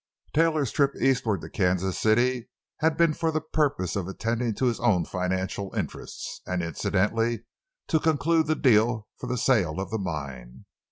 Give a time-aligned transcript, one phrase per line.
[0.33, 4.79] Taylor's trip eastward to Kansas City had been for the purpose of attending to his
[4.79, 7.43] own financial interests, and incidentally
[7.85, 10.65] to conclude the deal for the sale of the mine.